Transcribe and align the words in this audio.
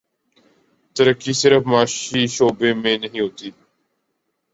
ترقی 0.95 1.33
صرف 1.33 1.61
معاشی 1.67 2.21
شعبے 2.27 2.69
میں 2.73 2.97
نہیں 2.97 3.19
ہوتی۔ 3.19 3.49